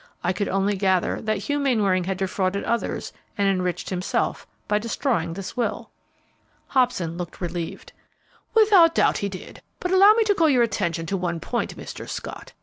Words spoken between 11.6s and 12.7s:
Mr. Scott.